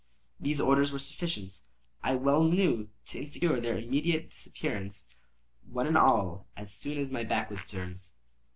These 0.39 0.59
orders 0.59 0.91
were 0.91 0.97
sufficient, 0.97 1.61
I 2.01 2.15
well 2.15 2.43
knew, 2.43 2.89
to 3.05 3.21
insure 3.21 3.61
their 3.61 3.77
immediate 3.77 4.31
disappearance, 4.31 5.13
one 5.69 5.85
and 5.85 5.95
all, 5.95 6.47
as 6.57 6.73
soon 6.73 6.97
as 6.97 7.11
my 7.11 7.23
back 7.23 7.51
was 7.51 7.67
turned. 7.69 8.01